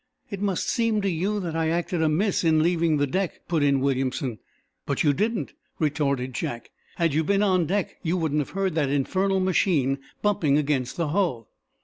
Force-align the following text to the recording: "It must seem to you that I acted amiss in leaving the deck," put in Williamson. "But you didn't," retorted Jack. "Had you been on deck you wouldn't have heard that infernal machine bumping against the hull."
"It 0.31 0.41
must 0.41 0.67
seem 0.67 0.99
to 1.01 1.09
you 1.11 1.39
that 1.41 1.55
I 1.55 1.69
acted 1.69 2.01
amiss 2.01 2.43
in 2.43 2.63
leaving 2.63 2.97
the 2.97 3.05
deck," 3.05 3.41
put 3.47 3.61
in 3.61 3.81
Williamson. 3.81 4.39
"But 4.87 5.03
you 5.03 5.13
didn't," 5.13 5.53
retorted 5.77 6.33
Jack. 6.33 6.71
"Had 6.95 7.13
you 7.13 7.23
been 7.23 7.43
on 7.43 7.67
deck 7.67 7.97
you 8.01 8.17
wouldn't 8.17 8.39
have 8.41 8.49
heard 8.57 8.73
that 8.73 8.89
infernal 8.89 9.39
machine 9.39 9.99
bumping 10.23 10.57
against 10.57 10.97
the 10.97 11.09
hull." 11.09 11.51